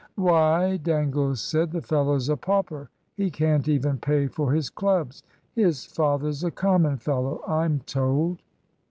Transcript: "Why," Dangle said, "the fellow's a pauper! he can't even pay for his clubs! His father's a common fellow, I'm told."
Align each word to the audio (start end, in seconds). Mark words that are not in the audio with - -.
"Why," 0.15 0.77
Dangle 0.77 1.35
said, 1.35 1.69
"the 1.69 1.79
fellow's 1.83 2.27
a 2.27 2.35
pauper! 2.35 2.89
he 3.13 3.29
can't 3.29 3.67
even 3.67 3.99
pay 3.99 4.25
for 4.25 4.51
his 4.51 4.71
clubs! 4.71 5.21
His 5.53 5.85
father's 5.85 6.43
a 6.43 6.49
common 6.49 6.97
fellow, 6.97 7.39
I'm 7.47 7.81
told." 7.81 8.41